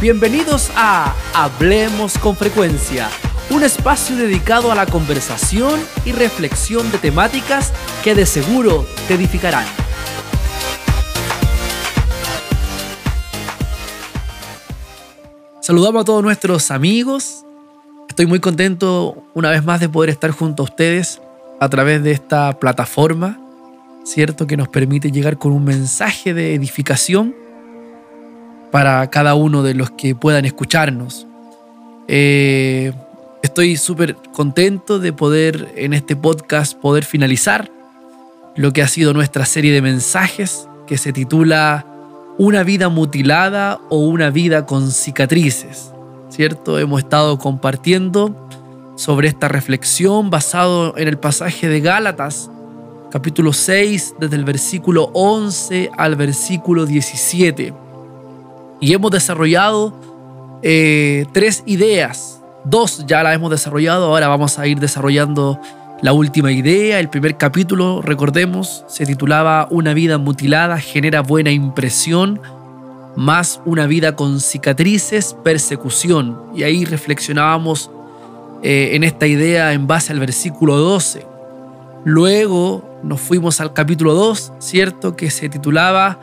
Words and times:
Bienvenidos 0.00 0.70
a 0.76 1.12
Hablemos 1.34 2.18
con 2.18 2.36
Frecuencia, 2.36 3.08
un 3.50 3.64
espacio 3.64 4.14
dedicado 4.14 4.70
a 4.70 4.76
la 4.76 4.86
conversación 4.86 5.80
y 6.04 6.12
reflexión 6.12 6.92
de 6.92 6.98
temáticas 6.98 7.72
que 8.04 8.14
de 8.14 8.24
seguro 8.24 8.86
te 9.08 9.14
edificarán. 9.14 9.66
Saludamos 15.60 16.02
a 16.02 16.04
todos 16.04 16.22
nuestros 16.22 16.70
amigos. 16.70 17.44
Estoy 18.08 18.26
muy 18.26 18.38
contento 18.38 19.24
una 19.34 19.50
vez 19.50 19.64
más 19.64 19.80
de 19.80 19.88
poder 19.88 20.10
estar 20.10 20.30
junto 20.30 20.62
a 20.62 20.64
ustedes 20.64 21.20
a 21.58 21.68
través 21.68 22.04
de 22.04 22.12
esta 22.12 22.60
plataforma, 22.60 23.36
¿cierto? 24.04 24.46
Que 24.46 24.56
nos 24.56 24.68
permite 24.68 25.10
llegar 25.10 25.38
con 25.38 25.50
un 25.50 25.64
mensaje 25.64 26.34
de 26.34 26.54
edificación 26.54 27.47
para 28.70 29.08
cada 29.10 29.34
uno 29.34 29.62
de 29.62 29.74
los 29.74 29.90
que 29.90 30.14
puedan 30.14 30.44
escucharnos. 30.44 31.26
Eh, 32.06 32.92
estoy 33.42 33.76
súper 33.76 34.16
contento 34.32 34.98
de 34.98 35.12
poder 35.12 35.72
en 35.76 35.92
este 35.92 36.16
podcast 36.16 36.74
poder 36.74 37.04
finalizar 37.04 37.70
lo 38.56 38.72
que 38.72 38.82
ha 38.82 38.88
sido 38.88 39.12
nuestra 39.12 39.44
serie 39.44 39.72
de 39.72 39.82
mensajes 39.82 40.68
que 40.86 40.98
se 40.98 41.12
titula 41.12 41.86
Una 42.38 42.62
vida 42.62 42.88
mutilada 42.88 43.80
o 43.88 43.98
una 43.98 44.30
vida 44.30 44.66
con 44.66 44.90
cicatrices. 44.90 45.92
¿Cierto? 46.28 46.78
Hemos 46.78 47.00
estado 47.00 47.38
compartiendo 47.38 48.48
sobre 48.96 49.28
esta 49.28 49.48
reflexión 49.48 50.28
basado 50.28 50.96
en 50.96 51.08
el 51.08 51.18
pasaje 51.18 51.68
de 51.68 51.80
Gálatas, 51.80 52.50
capítulo 53.10 53.52
6, 53.52 54.16
desde 54.20 54.36
el 54.36 54.44
versículo 54.44 55.10
11 55.14 55.90
al 55.96 56.16
versículo 56.16 56.84
17 56.84 57.87
y 58.80 58.92
hemos 58.92 59.10
desarrollado 59.10 59.94
eh, 60.62 61.26
tres 61.32 61.62
ideas. 61.66 62.40
Dos 62.64 63.04
ya 63.06 63.22
las 63.22 63.34
hemos 63.34 63.50
desarrollado, 63.50 64.06
ahora 64.06 64.28
vamos 64.28 64.58
a 64.58 64.66
ir 64.66 64.78
desarrollando 64.78 65.60
la 66.02 66.12
última 66.12 66.52
idea. 66.52 67.00
El 67.00 67.08
primer 67.08 67.36
capítulo, 67.36 68.02
recordemos, 68.02 68.84
se 68.88 69.06
titulaba 69.06 69.68
Una 69.70 69.94
vida 69.94 70.18
mutilada 70.18 70.78
genera 70.78 71.22
buena 71.22 71.50
impresión, 71.50 72.40
más 73.16 73.60
una 73.64 73.86
vida 73.86 74.14
con 74.14 74.40
cicatrices, 74.40 75.36
persecución. 75.42 76.40
Y 76.54 76.62
ahí 76.62 76.84
reflexionábamos 76.84 77.90
eh, 78.62 78.90
en 78.92 79.04
esta 79.04 79.26
idea 79.26 79.72
en 79.72 79.86
base 79.86 80.12
al 80.12 80.20
versículo 80.20 80.76
12. 80.76 81.26
Luego 82.04 82.84
nos 83.02 83.20
fuimos 83.20 83.60
al 83.60 83.72
capítulo 83.72 84.14
2, 84.14 84.52
¿cierto? 84.58 85.16
Que 85.16 85.30
se 85.30 85.48
titulaba 85.48 86.18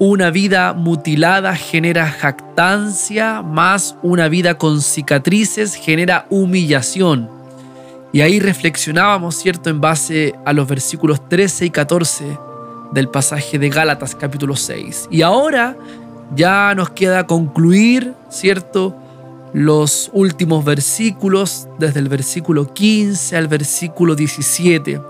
una 0.00 0.30
vida 0.30 0.74
mutilada 0.74 1.56
genera 1.56 2.08
jactancia, 2.08 3.42
más 3.42 3.96
una 4.02 4.28
vida 4.28 4.56
con 4.56 4.80
cicatrices 4.80 5.74
genera 5.74 6.26
humillación. 6.30 7.28
Y 8.12 8.20
ahí 8.20 8.38
reflexionábamos, 8.38 9.34
¿cierto?, 9.34 9.70
en 9.70 9.80
base 9.80 10.34
a 10.44 10.52
los 10.52 10.68
versículos 10.68 11.28
13 11.28 11.66
y 11.66 11.70
14 11.70 12.38
del 12.92 13.08
pasaje 13.08 13.58
de 13.58 13.68
Gálatas 13.68 14.14
capítulo 14.14 14.56
6. 14.56 15.08
Y 15.10 15.22
ahora 15.22 15.76
ya 16.34 16.74
nos 16.76 16.90
queda 16.90 17.26
concluir, 17.26 18.14
¿cierto?, 18.30 18.96
los 19.52 20.10
últimos 20.12 20.64
versículos, 20.64 21.68
desde 21.78 22.00
el 22.00 22.08
versículo 22.08 22.72
15 22.72 23.36
al 23.36 23.48
versículo 23.48 24.14
17. 24.14 25.00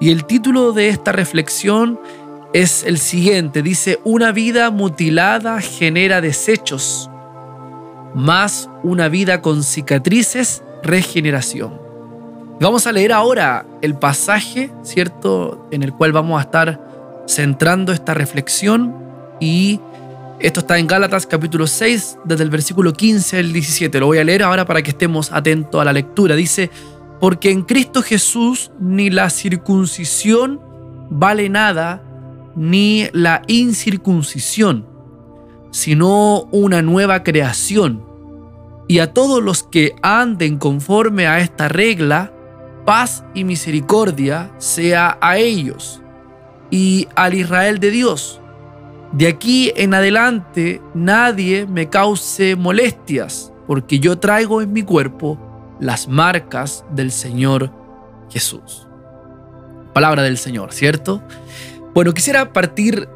Y 0.00 0.10
el 0.10 0.24
título 0.24 0.72
de 0.72 0.88
esta 0.88 1.12
reflexión 1.12 2.00
es 2.00 2.21
el 2.52 2.98
siguiente. 2.98 3.62
Dice, 3.62 4.00
una 4.04 4.32
vida 4.32 4.70
mutilada 4.70 5.60
genera 5.60 6.20
desechos, 6.20 7.10
más 8.14 8.68
una 8.82 9.08
vida 9.08 9.40
con 9.40 9.62
cicatrices, 9.62 10.62
regeneración. 10.82 11.80
Vamos 12.60 12.86
a 12.86 12.92
leer 12.92 13.12
ahora 13.12 13.66
el 13.80 13.94
pasaje, 13.96 14.70
¿cierto? 14.82 15.66
En 15.70 15.82
el 15.82 15.92
cual 15.92 16.12
vamos 16.12 16.38
a 16.38 16.42
estar 16.42 17.24
centrando 17.26 17.92
esta 17.92 18.14
reflexión 18.14 18.94
y 19.40 19.80
esto 20.38 20.60
está 20.60 20.78
en 20.78 20.86
Gálatas 20.86 21.26
capítulo 21.26 21.66
6, 21.66 22.18
desde 22.24 22.44
el 22.44 22.50
versículo 22.50 22.92
15 22.92 23.38
al 23.38 23.52
17. 23.52 24.00
Lo 24.00 24.06
voy 24.06 24.18
a 24.18 24.24
leer 24.24 24.42
ahora 24.42 24.64
para 24.64 24.82
que 24.82 24.90
estemos 24.90 25.32
atentos 25.32 25.80
a 25.80 25.84
la 25.84 25.92
lectura. 25.92 26.34
Dice, 26.34 26.70
porque 27.20 27.50
en 27.50 27.62
Cristo 27.62 28.02
Jesús 28.02 28.72
ni 28.80 29.08
la 29.08 29.30
circuncisión 29.30 30.60
vale 31.10 31.48
nada, 31.48 32.02
ni 32.56 33.08
la 33.12 33.42
incircuncisión, 33.46 34.86
sino 35.70 36.42
una 36.52 36.82
nueva 36.82 37.22
creación. 37.22 38.04
Y 38.88 38.98
a 38.98 39.12
todos 39.12 39.42
los 39.42 39.62
que 39.62 39.94
anden 40.02 40.58
conforme 40.58 41.26
a 41.26 41.40
esta 41.40 41.68
regla, 41.68 42.32
paz 42.84 43.24
y 43.34 43.44
misericordia 43.44 44.50
sea 44.58 45.18
a 45.20 45.38
ellos 45.38 46.02
y 46.70 47.08
al 47.14 47.34
Israel 47.34 47.78
de 47.78 47.90
Dios. 47.90 48.40
De 49.12 49.28
aquí 49.28 49.72
en 49.76 49.94
adelante 49.94 50.80
nadie 50.94 51.66
me 51.66 51.88
cause 51.88 52.56
molestias, 52.56 53.52
porque 53.66 53.98
yo 53.98 54.18
traigo 54.18 54.62
en 54.62 54.72
mi 54.72 54.82
cuerpo 54.82 55.38
las 55.80 56.08
marcas 56.08 56.84
del 56.90 57.10
Señor 57.12 57.70
Jesús. 58.30 58.86
Palabra 59.92 60.22
del 60.22 60.38
Señor, 60.38 60.72
¿cierto? 60.72 61.22
Bueno, 61.94 62.14
quisiera 62.14 62.52
partir 62.52 63.08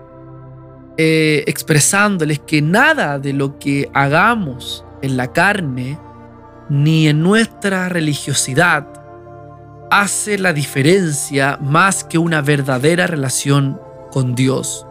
eh, 0.98 1.44
expresándoles 1.46 2.40
que 2.40 2.60
nada 2.60 3.18
de 3.18 3.32
lo 3.32 3.58
que 3.58 3.90
hagamos 3.94 4.84
en 5.02 5.16
la 5.16 5.32
carne 5.32 5.98
ni 6.68 7.08
en 7.08 7.22
nuestra 7.22 7.88
religiosidad 7.88 8.86
hace 9.90 10.38
la 10.38 10.52
diferencia 10.52 11.58
más 11.62 12.04
que 12.04 12.18
una 12.18 12.42
verdadera 12.42 13.06
relación 13.06 13.80
con 14.10 14.34
Dios. 14.34 14.86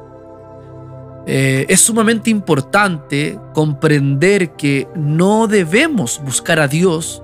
Eh, 1.27 1.65
es 1.69 1.81
sumamente 1.81 2.29
importante 2.29 3.39
comprender 3.53 4.51
que 4.51 4.87
no 4.95 5.47
debemos 5.47 6.21
buscar 6.23 6.59
a 6.59 6.67
Dios 6.67 7.21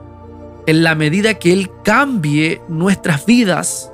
en 0.67 0.83
la 0.83 0.95
medida 0.95 1.35
que 1.35 1.53
Él 1.53 1.71
cambie 1.83 2.61
nuestras 2.67 3.25
vidas 3.25 3.90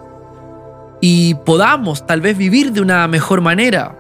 y 1.10 1.36
podamos 1.36 2.06
tal 2.06 2.20
vez 2.20 2.38
vivir 2.38 2.74
de 2.74 2.82
una 2.82 3.08
mejor 3.08 3.40
manera. 3.40 3.98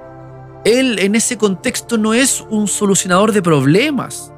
Él 0.66 1.00
en 1.00 1.16
ese 1.16 1.38
contexto 1.38 1.97
no 1.97 2.13
es 2.13 2.44
un 2.50 2.68
solucionador 2.68 3.31
de 3.31 3.41
problemas, 3.41 4.34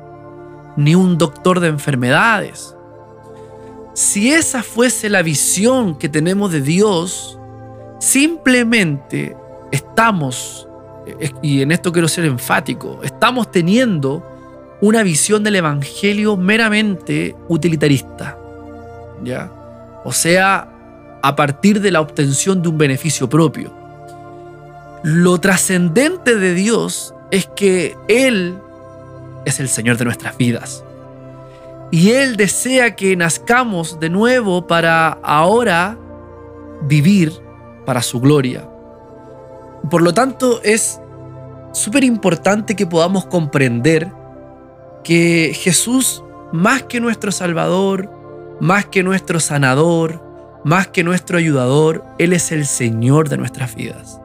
ni 0.78 0.94
un 0.94 1.18
doctor 1.18 1.62
de 1.62 1.70
enfermedades. 1.70 2.76
Si 3.96 4.32
esa 4.32 4.62
fuese 4.62 5.10
la 5.10 5.24
visión 5.24 5.98
que 5.98 6.10
tenemos 6.10 6.52
de 6.52 6.62
Dios, 6.62 7.40
simplemente 7.98 9.36
estamos, 9.72 10.68
y 11.42 11.64
en 11.64 11.72
esto 11.72 11.92
quiero 11.92 12.08
ser 12.08 12.26
enfático, 12.26 13.00
estamos 13.02 13.50
teniendo 13.50 14.24
una 14.80 15.02
visión 15.02 15.44
del 15.44 15.56
Evangelio 15.56 16.38
meramente 16.38 17.36
utilitarista. 17.48 18.38
¿Ya? 19.24 19.52
O 20.06 20.12
sea, 20.12 20.69
a 21.22 21.36
partir 21.36 21.82
de 21.82 21.92
la 21.92 22.02
obtención 22.02 22.62
de 22.62 22.70
un 22.70 22.78
beneficio 22.78 23.30
propio. 23.30 23.74
Lo 25.04 25.40
trascendente 25.40 26.36
de 26.36 26.54
Dios 26.54 27.14
es 27.32 27.48
que 27.48 27.96
Él 28.08 28.58
es 29.46 29.60
el 29.60 29.70
Señor 29.70 29.98
de 29.98 30.06
nuestras 30.06 30.38
vidas. 30.38 30.84
Y 31.92 32.12
Él 32.12 32.38
desea 32.38 32.96
que 32.96 33.16
nazcamos 33.16 34.00
de 34.00 34.10
nuevo 34.10 34.68
para 34.68 35.10
ahora 35.24 35.98
vivir 36.84 37.34
para 37.86 38.02
su 38.02 38.20
gloria. 38.20 38.68
Por 39.90 40.02
lo 40.02 40.14
tanto, 40.14 40.62
es 40.64 41.00
súper 41.72 42.04
importante 42.04 42.76
que 42.76 42.86
podamos 42.86 43.26
comprender 43.26 44.12
que 45.04 45.54
Jesús, 45.56 46.24
más 46.52 46.84
que 46.84 47.00
nuestro 47.00 47.32
Salvador, 47.32 48.10
más 48.60 48.86
que 48.86 49.02
nuestro 49.02 49.40
sanador, 49.40 50.29
más 50.64 50.88
que 50.88 51.04
nuestro 51.04 51.38
ayudador, 51.38 52.04
Él 52.18 52.34
es 52.34 52.52
el 52.52 52.66
Señor 52.66 53.30
de 53.30 53.38
nuestras 53.38 53.76
vidas. 53.76 54.20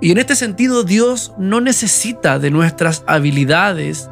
Y 0.00 0.10
en 0.10 0.18
este 0.18 0.34
sentido, 0.34 0.82
Dios 0.82 1.32
no 1.38 1.60
necesita 1.60 2.38
de 2.38 2.50
nuestras 2.50 3.04
habilidades 3.06 4.10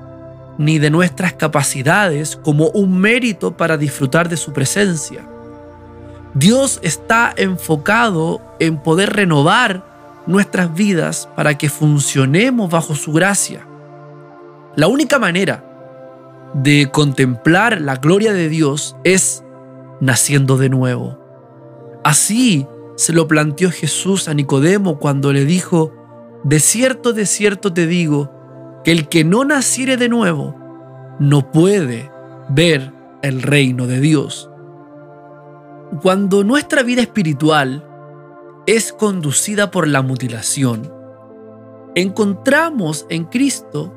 ni 0.56 0.78
de 0.78 0.90
nuestras 0.90 1.32
capacidades 1.32 2.36
como 2.36 2.68
un 2.68 2.98
mérito 2.98 3.56
para 3.56 3.76
disfrutar 3.76 4.28
de 4.28 4.36
su 4.36 4.52
presencia. 4.52 5.26
Dios 6.34 6.78
está 6.82 7.32
enfocado 7.36 8.40
en 8.60 8.76
poder 8.76 9.14
renovar 9.14 9.84
nuestras 10.26 10.72
vidas 10.72 11.28
para 11.34 11.58
que 11.58 11.68
funcionemos 11.68 12.70
bajo 12.70 12.94
su 12.94 13.12
gracia. 13.12 13.66
La 14.76 14.86
única 14.86 15.18
manera 15.18 15.64
de 16.54 16.88
contemplar 16.92 17.80
la 17.80 17.96
gloria 17.96 18.32
de 18.32 18.48
Dios 18.48 18.96
es 19.02 19.42
naciendo 20.00 20.56
de 20.56 20.68
nuevo. 20.68 21.18
Así 22.04 22.66
se 22.96 23.12
lo 23.12 23.28
planteó 23.28 23.70
Jesús 23.70 24.28
a 24.28 24.34
Nicodemo 24.34 24.98
cuando 24.98 25.32
le 25.32 25.44
dijo, 25.44 25.92
de 26.44 26.60
cierto, 26.60 27.12
de 27.12 27.26
cierto 27.26 27.72
te 27.72 27.86
digo, 27.86 28.30
que 28.84 28.92
el 28.92 29.08
que 29.08 29.24
no 29.24 29.44
naciere 29.44 29.96
de 29.96 30.08
nuevo 30.08 30.56
no 31.18 31.50
puede 31.50 32.10
ver 32.48 32.92
el 33.22 33.42
reino 33.42 33.86
de 33.86 34.00
Dios. 34.00 34.50
Cuando 36.02 36.44
nuestra 36.44 36.82
vida 36.82 37.02
espiritual 37.02 37.84
es 38.66 38.92
conducida 38.92 39.70
por 39.70 39.88
la 39.88 40.02
mutilación, 40.02 40.92
encontramos 41.94 43.06
en 43.08 43.24
Cristo 43.24 43.92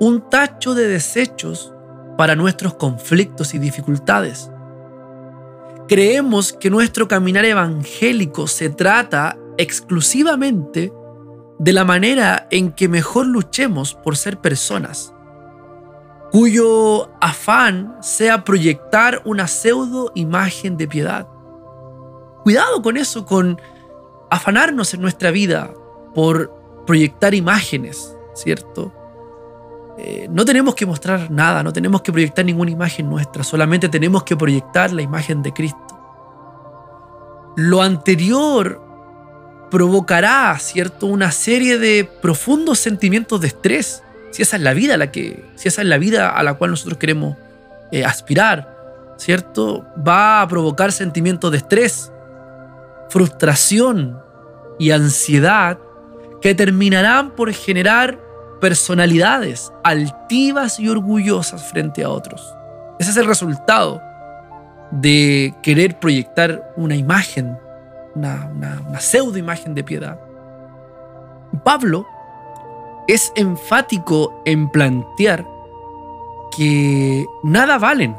un 0.00 0.28
tacho 0.28 0.74
de 0.74 0.88
desechos 0.88 1.72
para 2.16 2.34
nuestros 2.34 2.74
conflictos 2.74 3.54
y 3.54 3.58
dificultades. 3.58 4.50
Creemos 5.88 6.52
que 6.52 6.68
nuestro 6.68 7.08
caminar 7.08 7.46
evangélico 7.46 8.46
se 8.46 8.68
trata 8.68 9.38
exclusivamente 9.56 10.92
de 11.58 11.72
la 11.72 11.84
manera 11.84 12.46
en 12.50 12.72
que 12.72 12.88
mejor 12.88 13.26
luchemos 13.26 13.94
por 13.94 14.18
ser 14.18 14.38
personas, 14.38 15.14
cuyo 16.30 17.10
afán 17.22 17.96
sea 18.02 18.44
proyectar 18.44 19.22
una 19.24 19.48
pseudo 19.48 20.12
imagen 20.14 20.76
de 20.76 20.88
piedad. 20.88 21.26
Cuidado 22.44 22.82
con 22.82 22.98
eso, 22.98 23.24
con 23.24 23.58
afanarnos 24.30 24.92
en 24.92 25.00
nuestra 25.00 25.30
vida 25.30 25.72
por 26.14 26.54
proyectar 26.86 27.34
imágenes, 27.34 28.14
¿cierto? 28.34 28.92
Eh, 30.00 30.28
no 30.30 30.44
tenemos 30.44 30.76
que 30.76 30.86
mostrar 30.86 31.28
nada, 31.28 31.64
no 31.64 31.72
tenemos 31.72 32.02
que 32.02 32.12
proyectar 32.12 32.44
ninguna 32.44 32.70
imagen 32.70 33.10
nuestra, 33.10 33.42
solamente 33.42 33.88
tenemos 33.88 34.22
que 34.22 34.36
proyectar 34.36 34.92
la 34.92 35.02
imagen 35.02 35.42
de 35.42 35.52
Cristo. 35.52 35.98
Lo 37.56 37.82
anterior 37.82 38.80
provocará, 39.72 40.56
¿cierto?, 40.60 41.06
una 41.06 41.32
serie 41.32 41.78
de 41.78 42.08
profundos 42.22 42.78
sentimientos 42.78 43.40
de 43.40 43.48
estrés, 43.48 44.04
si 44.30 44.42
esa 44.42 44.56
es 44.56 44.62
la 44.62 44.72
vida 44.72 44.94
a 44.94 44.98
la 44.98 45.10
que, 45.10 45.44
si 45.56 45.66
esa 45.66 45.82
es 45.82 45.88
la 45.88 45.98
vida 45.98 46.30
a 46.30 46.44
la 46.44 46.54
cual 46.54 46.70
nosotros 46.70 46.96
queremos 46.98 47.36
eh, 47.90 48.04
aspirar, 48.04 48.76
¿cierto? 49.16 49.84
Va 50.06 50.42
a 50.42 50.46
provocar 50.46 50.92
sentimientos 50.92 51.50
de 51.50 51.58
estrés, 51.58 52.12
frustración 53.10 54.20
y 54.78 54.92
ansiedad 54.92 55.80
que 56.40 56.54
terminarán 56.54 57.32
por 57.32 57.52
generar 57.52 58.27
personalidades 58.60 59.72
altivas 59.84 60.78
y 60.80 60.88
orgullosas 60.88 61.62
frente 61.62 62.04
a 62.04 62.10
otros. 62.10 62.54
Ese 62.98 63.10
es 63.10 63.16
el 63.16 63.26
resultado 63.26 64.02
de 64.90 65.54
querer 65.62 65.98
proyectar 65.98 66.72
una 66.76 66.96
imagen, 66.96 67.58
una, 68.14 69.00
pseudo 69.00 69.38
imagen 69.38 69.74
de 69.74 69.84
piedad. 69.84 70.18
Pablo 71.64 72.06
es 73.06 73.32
enfático 73.36 74.42
en 74.44 74.68
plantear 74.68 75.46
que 76.56 77.24
nada 77.42 77.78
valen 77.78 78.16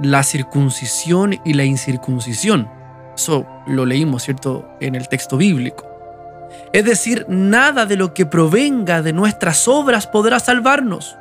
la 0.00 0.22
circuncisión 0.22 1.38
y 1.44 1.54
la 1.54 1.64
incircuncisión. 1.64 2.70
Eso 3.14 3.46
lo 3.66 3.84
leímos, 3.84 4.22
¿cierto?, 4.22 4.66
en 4.80 4.94
el 4.94 5.08
texto 5.08 5.36
bíblico. 5.36 5.89
Es 6.72 6.84
decir, 6.84 7.26
nada 7.28 7.86
de 7.86 7.96
lo 7.96 8.14
que 8.14 8.26
provenga 8.26 9.02
de 9.02 9.12
nuestras 9.12 9.68
obras 9.68 10.06
podrá 10.06 10.38
salvarnos, 10.40 11.16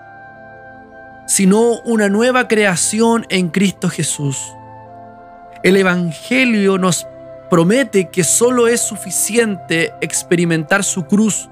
sino 1.28 1.80
una 1.82 2.10
nueva 2.10 2.48
creación 2.48 3.26
en 3.30 3.50
Cristo 3.50 3.90
Jesús. 3.90 4.38
El 5.64 5.76
Evangelio 5.76 6.78
nos 6.78 7.08
promete 7.50 8.10
que 8.10 8.24
solo 8.24 8.68
es 8.68 8.82
suficiente 8.82 9.94
experimentar 10.02 10.84
su 10.84 11.06
cruz 11.06 11.50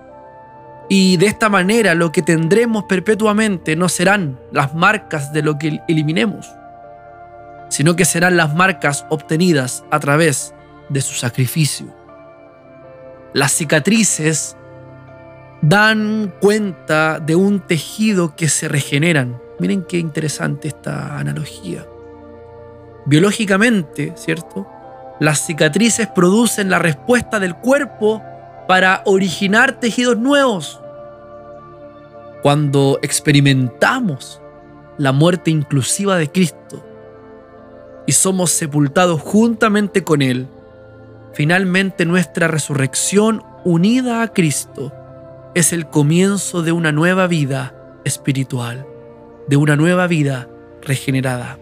y 0.89 1.18
de 1.18 1.25
esta 1.25 1.50
manera 1.50 1.95
lo 1.95 2.12
que 2.12 2.21
tendremos 2.21 2.85
perpetuamente 2.85 3.75
no 3.75 3.89
serán 3.89 4.39
las 4.51 4.74
marcas 4.74 5.33
de 5.33 5.41
lo 5.41 5.57
que 5.57 5.81
eliminemos, 5.88 6.50
sino 7.69 7.95
que 7.95 8.06
serán 8.06 8.38
las 8.38 8.56
marcas 8.56 9.06
obtenidas 9.09 9.83
a 9.91 10.00
través 10.00 10.53
de 10.89 11.01
su 11.01 11.13
sacrificio. 11.15 11.94
Las 13.33 13.51
cicatrices 13.51 14.56
dan 15.62 16.33
cuenta 16.39 17.19
de 17.19 17.35
un 17.35 17.59
tejido 17.59 18.35
que 18.35 18.50
se 18.50 18.68
regeneran. 18.68 19.41
Miren 19.59 19.83
qué 19.83 19.97
interesante 19.97 20.68
esta 20.68 21.18
analogía. 21.18 21.85
Biológicamente, 23.06 24.13
¿cierto? 24.15 24.68
Las 25.19 25.45
cicatrices 25.45 26.07
producen 26.07 26.69
la 26.69 26.79
respuesta 26.79 27.39
del 27.39 27.56
cuerpo 27.56 28.21
para 28.68 29.01
originar 29.06 29.79
tejidos 29.79 30.18
nuevos. 30.18 30.79
Cuando 32.44 33.00
experimentamos 33.01 34.41
la 34.97 35.12
muerte 35.12 35.51
inclusiva 35.51 36.18
de 36.18 36.31
Cristo 36.31 36.83
y 38.06 38.12
somos 38.12 38.51
sepultados 38.51 39.21
juntamente 39.21 40.03
con 40.03 40.21
Él, 40.21 40.47
Finalmente 41.33 42.06
nuestra 42.06 42.47
resurrección 42.47 43.44
unida 43.63 44.21
a 44.21 44.33
Cristo 44.33 44.91
es 45.53 45.74
el 45.74 45.88
comienzo 45.88 46.62
de 46.63 46.71
una 46.71 46.91
nueva 46.91 47.27
vida 47.27 47.74
espiritual, 48.06 48.85
de 49.47 49.57
una 49.57 49.75
nueva 49.75 50.07
vida 50.07 50.47
regenerada. 50.81 51.57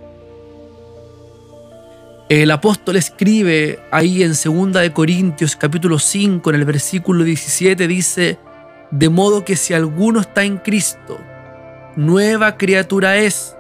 El 2.29 2.49
apóstol 2.51 2.95
escribe 2.95 3.79
ahí 3.91 4.23
en 4.23 4.31
2 4.31 4.73
de 4.73 4.91
Corintios 4.93 5.55
capítulo 5.55 5.99
5 5.99 6.49
en 6.49 6.55
el 6.55 6.65
versículo 6.65 7.23
17 7.23 7.87
dice, 7.87 8.39
de 8.91 9.09
modo 9.09 9.45
que 9.45 9.55
si 9.55 9.73
alguno 9.73 10.21
está 10.21 10.43
en 10.43 10.57
Cristo, 10.57 11.19
nueva 11.95 12.57
criatura 12.57 13.17
es, 13.17 13.55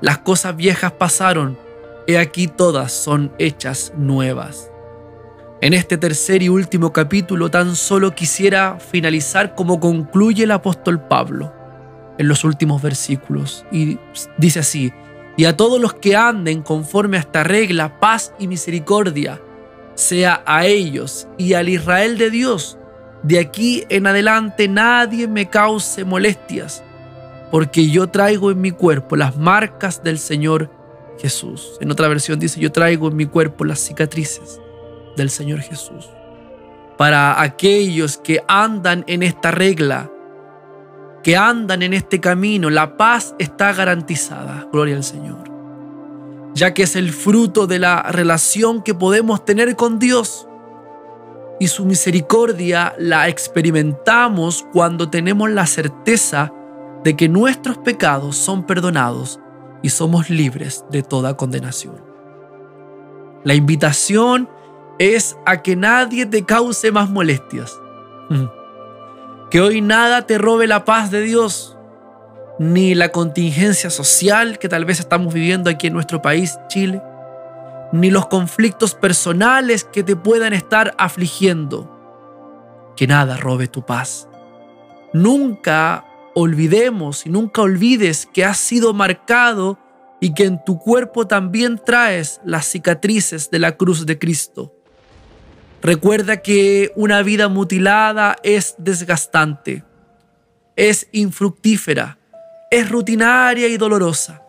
las 0.00 0.18
cosas 0.18 0.56
viejas 0.56 0.92
pasaron, 0.92 1.58
he 2.06 2.18
aquí 2.18 2.48
todas 2.48 2.92
son 2.92 3.32
hechas 3.38 3.92
nuevas. 3.96 4.71
En 5.62 5.74
este 5.74 5.96
tercer 5.96 6.42
y 6.42 6.48
último 6.48 6.92
capítulo 6.92 7.48
tan 7.48 7.76
solo 7.76 8.16
quisiera 8.16 8.80
finalizar 8.80 9.54
como 9.54 9.78
concluye 9.78 10.42
el 10.42 10.50
apóstol 10.50 11.06
Pablo 11.06 11.54
en 12.18 12.26
los 12.26 12.42
últimos 12.42 12.82
versículos. 12.82 13.64
Y 13.70 13.96
dice 14.38 14.58
así, 14.58 14.92
y 15.36 15.44
a 15.44 15.56
todos 15.56 15.80
los 15.80 15.94
que 15.94 16.16
anden 16.16 16.62
conforme 16.62 17.16
a 17.16 17.20
esta 17.20 17.44
regla, 17.44 18.00
paz 18.00 18.34
y 18.40 18.48
misericordia, 18.48 19.40
sea 19.94 20.42
a 20.46 20.66
ellos 20.66 21.28
y 21.38 21.52
al 21.52 21.68
Israel 21.68 22.18
de 22.18 22.30
Dios. 22.30 22.76
De 23.22 23.38
aquí 23.38 23.84
en 23.88 24.08
adelante 24.08 24.66
nadie 24.66 25.28
me 25.28 25.48
cause 25.48 26.04
molestias, 26.04 26.82
porque 27.52 27.88
yo 27.88 28.08
traigo 28.08 28.50
en 28.50 28.60
mi 28.60 28.72
cuerpo 28.72 29.14
las 29.14 29.36
marcas 29.36 30.02
del 30.02 30.18
Señor 30.18 30.72
Jesús. 31.20 31.78
En 31.80 31.92
otra 31.92 32.08
versión 32.08 32.40
dice, 32.40 32.58
yo 32.58 32.72
traigo 32.72 33.06
en 33.06 33.14
mi 33.14 33.26
cuerpo 33.26 33.64
las 33.64 33.78
cicatrices 33.78 34.60
del 35.16 35.30
Señor 35.30 35.60
Jesús. 35.60 36.10
Para 36.96 37.40
aquellos 37.40 38.18
que 38.18 38.42
andan 38.46 39.04
en 39.06 39.22
esta 39.22 39.50
regla, 39.50 40.10
que 41.22 41.36
andan 41.36 41.82
en 41.82 41.94
este 41.94 42.20
camino, 42.20 42.70
la 42.70 42.96
paz 42.96 43.34
está 43.38 43.72
garantizada. 43.72 44.68
Gloria 44.72 44.96
al 44.96 45.04
Señor. 45.04 45.50
Ya 46.54 46.74
que 46.74 46.82
es 46.82 46.96
el 46.96 47.12
fruto 47.12 47.66
de 47.66 47.78
la 47.78 48.02
relación 48.02 48.82
que 48.82 48.94
podemos 48.94 49.44
tener 49.44 49.74
con 49.76 49.98
Dios. 49.98 50.48
Y 51.60 51.68
su 51.68 51.84
misericordia 51.84 52.94
la 52.98 53.28
experimentamos 53.28 54.66
cuando 54.72 55.10
tenemos 55.10 55.50
la 55.50 55.66
certeza 55.66 56.52
de 57.04 57.16
que 57.16 57.28
nuestros 57.28 57.78
pecados 57.78 58.36
son 58.36 58.64
perdonados 58.64 59.40
y 59.82 59.90
somos 59.90 60.30
libres 60.30 60.84
de 60.90 61.02
toda 61.02 61.36
condenación. 61.36 61.96
La 63.44 63.54
invitación 63.54 64.48
es 65.02 65.36
a 65.46 65.62
que 65.62 65.74
nadie 65.74 66.26
te 66.26 66.44
cause 66.44 66.92
más 66.92 67.10
molestias. 67.10 67.80
Que 69.50 69.60
hoy 69.60 69.80
nada 69.80 70.26
te 70.26 70.38
robe 70.38 70.68
la 70.68 70.84
paz 70.84 71.10
de 71.10 71.22
Dios, 71.22 71.76
ni 72.60 72.94
la 72.94 73.10
contingencia 73.10 73.90
social 73.90 74.58
que 74.60 74.68
tal 74.68 74.84
vez 74.84 75.00
estamos 75.00 75.34
viviendo 75.34 75.68
aquí 75.68 75.88
en 75.88 75.92
nuestro 75.92 76.22
país, 76.22 76.56
Chile, 76.68 77.02
ni 77.92 78.10
los 78.10 78.28
conflictos 78.28 78.94
personales 78.94 79.84
que 79.84 80.04
te 80.04 80.14
puedan 80.14 80.52
estar 80.52 80.94
afligiendo. 80.98 81.90
Que 82.96 83.08
nada 83.08 83.36
robe 83.36 83.66
tu 83.66 83.84
paz. 83.84 84.28
Nunca 85.12 86.04
olvidemos 86.34 87.26
y 87.26 87.30
nunca 87.30 87.62
olvides 87.62 88.26
que 88.32 88.44
has 88.44 88.56
sido 88.56 88.94
marcado 88.94 89.78
y 90.20 90.32
que 90.32 90.44
en 90.44 90.64
tu 90.64 90.78
cuerpo 90.78 91.26
también 91.26 91.80
traes 91.84 92.40
las 92.44 92.66
cicatrices 92.66 93.50
de 93.50 93.58
la 93.58 93.76
cruz 93.76 94.06
de 94.06 94.18
Cristo. 94.18 94.72
Recuerda 95.82 96.42
que 96.42 96.92
una 96.94 97.22
vida 97.22 97.48
mutilada 97.48 98.36
es 98.44 98.76
desgastante, 98.78 99.82
es 100.76 101.08
infructífera, 101.10 102.18
es 102.70 102.88
rutinaria 102.88 103.66
y 103.66 103.76
dolorosa. 103.78 104.42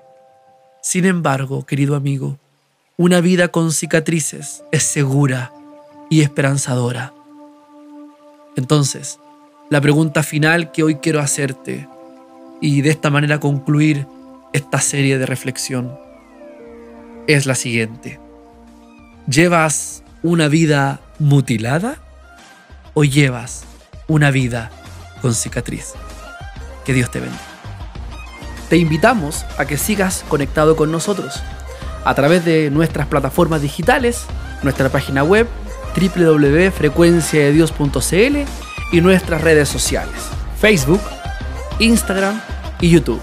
Sin 0.83 1.05
embargo, 1.05 1.65
querido 1.65 1.95
amigo, 1.95 2.37
una 2.97 3.19
vida 3.19 3.47
con 3.47 3.71
cicatrices 3.71 4.63
es 4.71 4.83
segura 4.83 5.51
y 6.07 6.21
esperanzadora. 6.21 7.13
Entonces, 8.55 9.19
la 9.71 9.81
pregunta 9.81 10.21
final 10.21 10.71
que 10.71 10.83
hoy 10.83 10.95
quiero 10.97 11.19
hacerte 11.19 11.87
y 12.61 12.81
de 12.81 12.91
esta 12.91 13.09
manera 13.09 13.39
concluir 13.39 14.05
esta 14.53 14.79
serie 14.79 15.17
de 15.17 15.25
reflexión 15.25 15.97
es 17.25 17.47
la 17.47 17.55
siguiente. 17.55 18.19
¿Llevas 19.27 20.03
una 20.21 20.47
vida 20.47 21.01
mutilada 21.23 21.97
o 22.93 23.03
llevas 23.03 23.63
una 24.07 24.31
vida 24.31 24.69
con 25.21 25.33
cicatriz? 25.33 25.93
Que 26.85 26.93
Dios 26.93 27.09
te 27.09 27.19
bendiga. 27.19 27.41
Te 28.69 28.77
invitamos 28.77 29.45
a 29.57 29.65
que 29.65 29.77
sigas 29.77 30.23
conectado 30.27 30.75
con 30.75 30.91
nosotros 30.91 31.41
a 32.05 32.13
través 32.15 32.43
de 32.43 32.69
nuestras 32.69 33.07
plataformas 33.07 33.61
digitales, 33.61 34.25
nuestra 34.63 34.89
página 34.89 35.23
web 35.23 35.47
www.frecuenciadedios.cl 35.95 38.37
y 38.91 39.01
nuestras 39.01 39.41
redes 39.41 39.69
sociales, 39.69 40.15
Facebook, 40.59 40.99
Instagram 41.79 42.41
y 42.81 42.89
YouTube. 42.89 43.21